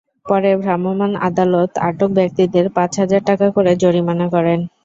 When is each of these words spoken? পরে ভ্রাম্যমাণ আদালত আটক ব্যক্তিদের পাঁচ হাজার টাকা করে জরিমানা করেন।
পরে 0.25 0.51
ভ্রাম্যমাণ 0.61 1.11
আদালত 1.27 1.71
আটক 1.87 2.09
ব্যক্তিদের 2.17 2.65
পাঁচ 2.75 2.91
হাজার 3.01 3.21
টাকা 3.29 3.47
করে 3.55 3.71
জরিমানা 3.83 4.27
করেন। 4.35 4.59